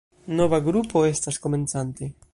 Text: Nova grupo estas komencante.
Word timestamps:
Nova 0.39 0.59
grupo 0.69 1.05
estas 1.11 1.41
komencante. 1.47 2.13